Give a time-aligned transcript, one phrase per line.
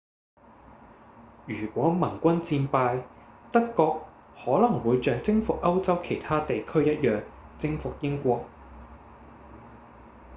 [1.45, 3.03] 如果盟軍戰敗
[3.51, 7.21] 德國可能會像征服歐洲其他地區一樣
[7.59, 8.43] 征服英國